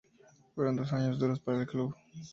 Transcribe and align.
Fueron 0.55 0.77
dos 0.77 0.91
años 0.93 1.19
duros 1.19 1.39
para 1.41 1.59
el 1.59 1.67
club. 1.67 1.93